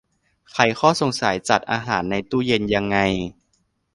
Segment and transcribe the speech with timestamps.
[0.51, 2.97] ไขข้อสงสัย จัดอาหารในตู้เย็นยังไง